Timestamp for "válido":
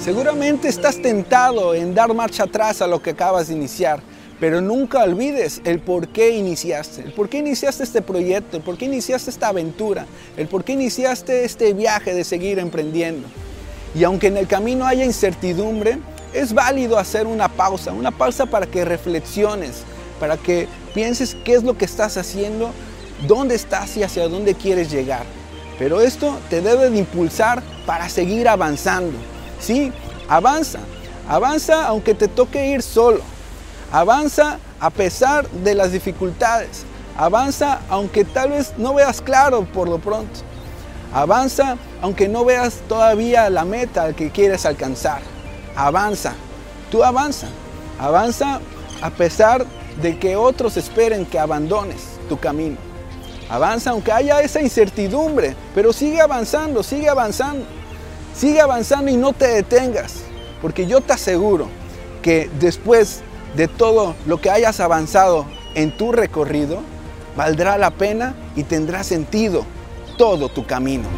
16.54-16.96